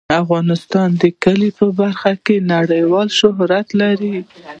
افغانستان 0.23 0.89
د 1.01 1.03
کلي 1.23 1.49
په 1.59 1.65
برخه 1.79 2.11
کې 2.25 2.35
نړیوال 2.53 3.07
شهرت 3.19 3.67
لري. 3.81 4.15